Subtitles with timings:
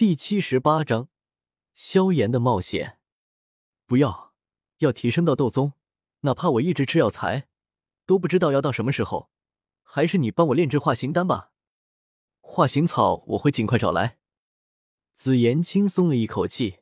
[0.00, 1.10] 第七十八章，
[1.74, 2.98] 萧炎的冒险。
[3.84, 4.32] 不要，
[4.78, 5.74] 要提升到斗宗，
[6.20, 7.48] 哪怕我一直吃药材，
[8.06, 9.28] 都不知道要到什么时候。
[9.82, 11.52] 还是你帮我炼制化形丹吧，
[12.40, 14.16] 化形草我会尽快找来。
[15.12, 16.78] 紫妍轻松了一口气，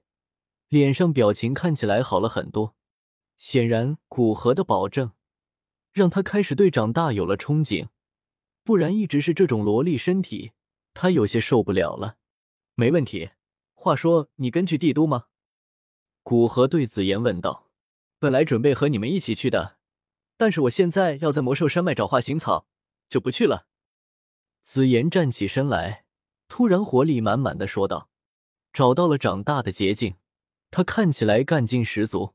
[0.69, 2.77] 脸上表情看起来好了很多。
[3.37, 5.11] 显然，古河的保证
[5.91, 7.89] 让他开始对长大有了憧憬，
[8.63, 10.53] 不然一直是这种萝莉身体，
[10.95, 12.18] 他有些受不了了。
[12.81, 13.31] 没问题。
[13.75, 15.25] 话说，你跟去帝都吗？
[16.23, 17.73] 古河对紫妍问道。
[18.21, 19.79] 本来准备和你们一起去的，
[20.37, 22.69] 但是我现在要在魔兽山脉找化形草。
[23.09, 23.67] 就不去了。
[24.63, 26.05] 紫妍站起身来，
[26.47, 28.11] 突然活力满满的说道
[28.73, 30.15] ：“找到了长大的捷径，
[30.71, 32.35] 他看起来干劲十足。”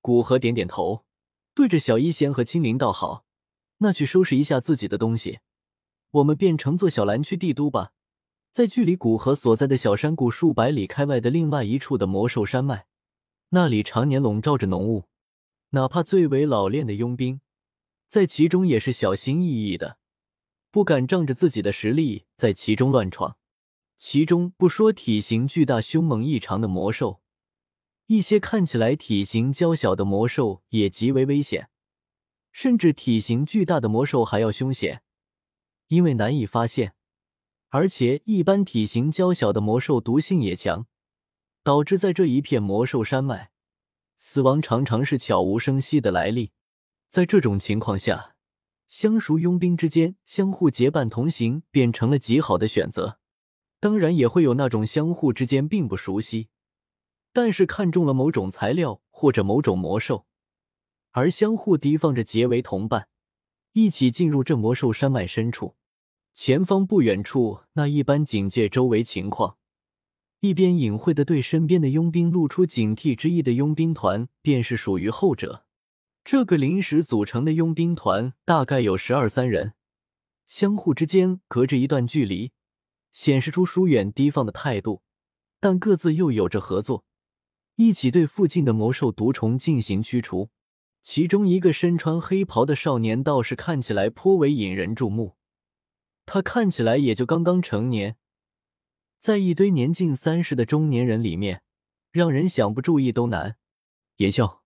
[0.00, 1.04] 古河点点头，
[1.52, 3.26] 对着小一仙和青灵道：“好，
[3.78, 5.40] 那去收拾一下自己的东西，
[6.12, 7.92] 我们便乘坐小蓝去帝都吧。
[8.54, 12.86] 在距离古河所在的小山谷数百里开外的另外一处的魔兽山脉，
[13.48, 15.08] 那里常年笼罩着浓雾，
[15.70, 17.40] 哪怕最为老练的佣兵，
[18.06, 19.98] 在其中也是小心翼翼的。”
[20.70, 23.36] 不敢仗着自己的实力在其中乱闯，
[23.98, 27.20] 其中不说体型巨大、凶猛异常的魔兽，
[28.06, 31.70] 一些看起来体型娇小的魔兽也极为危险，
[32.52, 35.02] 甚至体型巨大的魔兽还要凶险，
[35.88, 36.94] 因为难以发现，
[37.74, 40.86] 而且一般体型娇小的魔兽毒性也强，
[41.64, 43.50] 导致在这一片魔兽山脉，
[44.16, 46.52] 死亡常常是悄无声息的来历。
[47.08, 48.36] 在这种情况下。
[48.86, 53.18] 相熟佣兵之间相互结伴同行，便成了极好的选择。
[53.80, 56.50] 当然，也会有那种相互之间并不熟悉，
[57.32, 60.26] 但是看中了某种材料或者某种魔兽，
[61.10, 63.08] 而相互提防着结为同伴，
[63.72, 65.74] 一起进入这魔兽山脉深处。
[66.34, 69.56] 前方不远处，那一般警戒周围情况，
[70.40, 75.64] 一边隐晦的对身边的佣兵露出警惕之意的佣兵团，便是属于后者。
[76.24, 79.74] 这个临时组成的佣兵团大概有十二三人，
[80.44, 82.50] 相互之间隔着一段距离，
[83.12, 85.02] 显示出疏远提防的态度，
[85.60, 87.04] 但各自又有着合作，
[87.76, 90.50] 一起对附近的魔兽毒虫进行驱除。
[91.00, 95.36] 其中一个身穿黑袍的少年倒是看起来颇为引人注目，
[96.26, 98.16] 他看起来也就刚刚成年，
[99.18, 101.62] 在一堆年近三十的中年人里面，
[102.10, 103.56] 让人想不注意都难。
[104.16, 104.62] 言笑。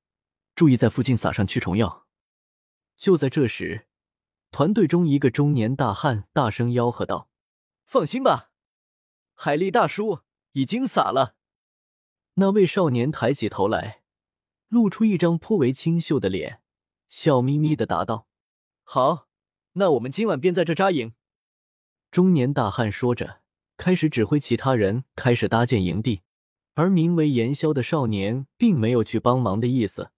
[0.54, 2.08] 注意在附近撒上驱虫药。
[2.96, 3.86] 就在这时，
[4.50, 7.30] 团队中一个中年大汉大声吆喝道
[7.86, 8.50] ：“放心吧，
[9.34, 10.22] 海力大叔
[10.54, 11.36] 已经撒了。”
[12.34, 14.02] 那位少年抬起头来，
[14.66, 16.60] 露出一张颇为清秀的脸，
[17.08, 18.26] 笑眯眯的答道
[18.82, 19.28] ：“好，
[19.74, 21.14] 那我们今晚便在这扎营。”
[22.10, 23.40] 中年大汉说着，
[23.76, 26.22] 开始指挥其他人开始搭建营地，
[26.74, 30.10] 而名为严萧的少年并没有去帮忙的意思。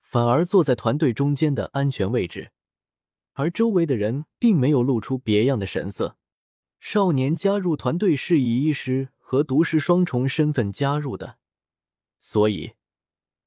[0.00, 2.52] 反而坐在团队中间的安全位置，
[3.32, 6.16] 而周围的人并没有露出别样的神色。
[6.78, 11.38] 少年加入团队是以医师和毒师双重身份加入的，
[12.18, 12.72] 所以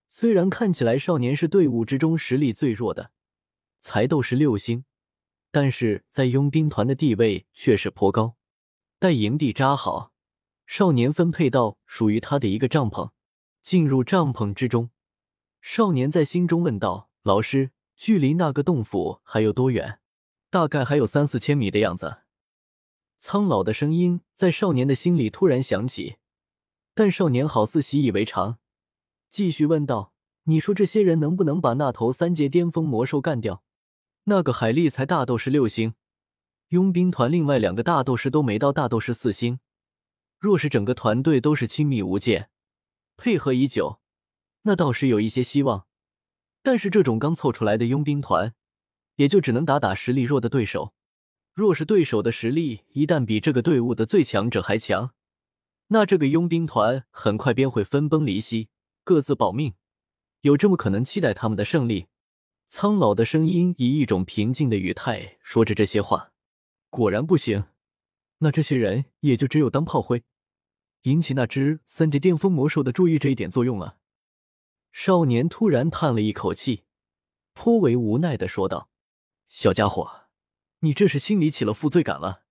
[0.08, 3.12] 虽然看起来少年是队伍之中实力最弱的，
[3.80, 4.86] 才斗士六星，
[5.54, 8.38] 但是在佣兵团的地位却是颇高。
[8.98, 10.12] 待营地扎好，
[10.66, 13.12] 少年分配到属于他的一个帐篷，
[13.62, 14.90] 进入帐篷之中。
[15.62, 20.00] 少年在心中问道：“老师，距离那个洞府还有多远？
[20.50, 22.22] 大概还有三四千米的样子。”
[23.20, 26.16] 苍老的声音在少年的心里突然响起，
[26.96, 28.58] 但少年好似习以为常，
[29.30, 30.14] 继续问道
[30.46, 33.64] ：“你说这些人能不能把那头三阶巅峰魔兽干掉？
[34.26, 35.96] 那个海力才大斗士六星，
[36.70, 39.60] 佣兵团另外两个大斗士都没到大斗士四星。
[40.40, 42.50] 若是整个团队都是亲密无间，
[43.18, 44.00] 配合已久。”
[44.66, 45.88] 那倒是有一些希望，
[46.62, 48.54] 但是这种刚凑出来的佣兵团，
[49.18, 50.94] 也就只能打打实力弱的对手。
[51.54, 55.14] 若是对手的实力一旦比这个队伍的最强者还强，
[55.88, 58.70] 那这个佣兵团很快便会分崩离析，
[59.04, 59.74] 各自保命。
[60.42, 62.08] 有这么可能期待他们的胜利？
[62.76, 66.34] 苍老的声音以一种平静的语态说着这些话。
[66.90, 67.66] 果然不行，
[68.40, 70.24] 那这些人也就只有当炮灰，
[71.04, 74.00] 引起那只三阶巅峰魔兽的注意这一点作用了。
[74.92, 76.86] 少年突然叹了一口气，
[77.54, 78.90] 颇为无奈的说道
[79.48, 80.24] ：“小家伙，
[80.80, 82.42] 你这是心里起了负罪感了。”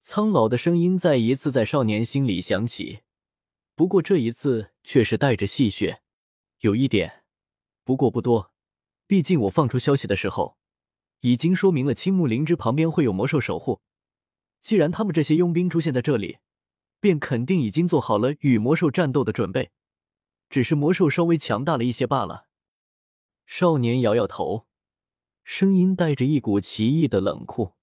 [0.00, 3.00] 苍老的声音再一次在少年心里响起，
[3.74, 5.98] 不过这一次却是带着戏谑
[6.60, 7.24] ：“有一点，
[7.84, 8.54] 不过不多。
[9.06, 10.56] 毕竟我放出消息的时候，
[11.20, 13.80] 已经说明了青木灵芝旁边会有魔兽守护。
[14.60, 16.38] 既然他们这些佣兵出现在这里，
[16.98, 19.70] 便肯定已经做好了与魔兽战斗的准备，
[20.50, 22.48] 只是魔兽稍微强大了一些罢了。
[23.46, 24.66] 少年摇摇头，
[25.44, 27.74] 声音带着一股奇异的冷酷。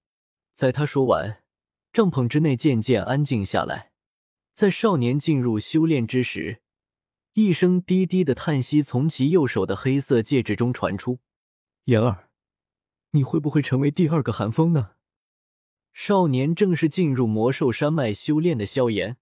[0.52, 1.42] 在他说完，
[1.90, 3.92] 帐篷之内渐渐安静下来。
[4.52, 6.60] 在少年进入修炼之时，
[7.34, 11.18] 一声低低的叹息从其右手的黑色戒指中传出
[11.86, 12.28] ：“言儿，
[13.10, 14.92] 你会不会成为第二个寒风呢？”
[15.92, 19.16] 少年正是进入魔兽山脉修炼的萧炎，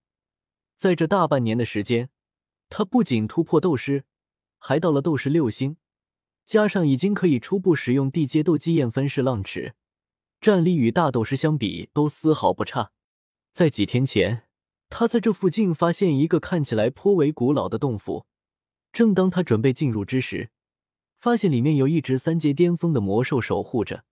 [0.77, 2.11] 在这大半年的时间，
[2.69, 4.05] 他不仅突破斗师，
[4.59, 5.79] 还到了斗士六星，
[6.45, 9.75] 加上已经可以初步使用地阶斗技焰分式浪尺，
[10.39, 12.93] 战力与大斗师相比都丝毫不差。
[13.53, 14.45] 在几天前。
[14.95, 18.27] 他在这附近发现一个看起来颇为古老的洞府，
[18.93, 20.51] 正当他准备进入之时，
[21.19, 24.05] 发现里面有一只三阶巅峰的魔兽守护着。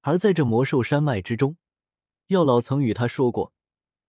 [0.00, 1.56] 而在这魔兽山脉之中，
[2.26, 3.52] 药老曾与他说过，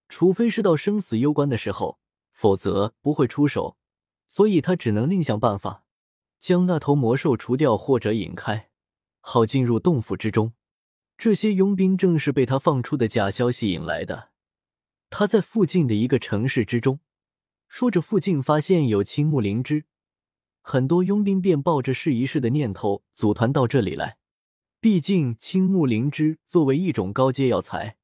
[0.09, 1.99] 除非是到生死攸关的时候，
[2.31, 3.77] 否则不会出手。
[4.27, 5.83] 所以他只能另想办法，
[6.39, 8.71] 将那头魔兽除掉或者引开，
[9.19, 10.53] 好进入洞府之中。
[11.19, 14.28] 这些佣兵正是被他放出的假消息引来的。
[15.09, 16.99] 他在附近的一个城市之中，
[17.67, 19.85] 说着附近发现有青木灵芝，
[20.61, 24.17] 很多佣兵便抱着试一试的念头组团到这里来。
[24.79, 27.97] 毕竟青木灵芝作为一种高阶药材，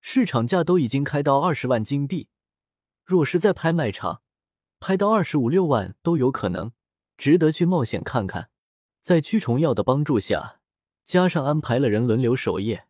[0.00, 2.28] 市场价都已经开到二十万金币，
[3.04, 4.22] 若是在拍卖场
[4.80, 6.72] 拍到二十五六万都有可能，
[7.18, 8.48] 值得去冒险看看。
[9.02, 10.60] 在驱虫药的帮助下，
[11.04, 12.86] 加上安排了人轮流守夜，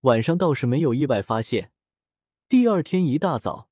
[0.00, 1.70] 晚上倒是没有意外发现。
[2.54, 3.68] 第二天一大早，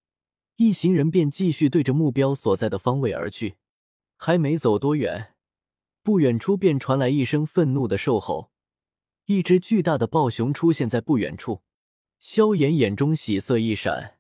[0.56, 3.54] 一行人便继续对着目标所在的方位而去。
[4.16, 5.36] 还没走多远，
[6.02, 8.50] 不远处便传来一声愤怒的兽吼，
[9.26, 11.62] 一只巨大的暴熊出现在不远处。
[12.18, 14.18] 萧炎眼中喜色一闪，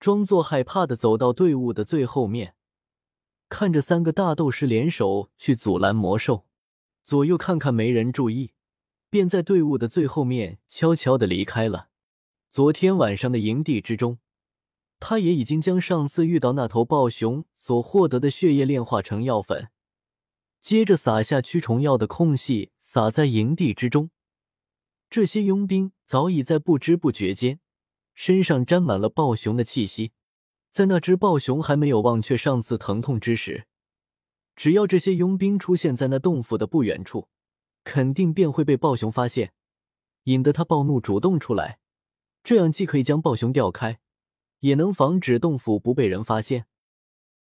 [0.00, 2.56] 装作害怕的走到队伍的最后面，
[3.48, 6.48] 看着三个大斗士联手去阻拦魔兽，
[7.04, 8.50] 左右看看没人注意，
[9.08, 11.90] 便在队伍的最后面悄悄的离开了。
[12.56, 14.18] 昨天晚上的营地之中，
[14.98, 19.68] 他也已经将上次遇到那头暴熊所获得的血液炼化成药粉，
[20.62, 24.08] 接着撒下驱虫药的空隙，撒在营地之中。
[25.10, 27.60] 这些佣兵早已在不知不觉间
[28.14, 30.12] 身上沾满了暴熊的气息，
[30.70, 33.66] 在那只暴熊还没有忘却上次疼痛之时，
[34.54, 37.28] 只要这些佣兵出现在那洞府的不远处，
[37.84, 39.52] 肯定便会被暴熊发现，
[40.22, 41.80] 引得他暴怒，主动出来。
[42.46, 43.98] 这样既可以将暴熊调开，
[44.60, 46.66] 也能防止洞府不被人发现。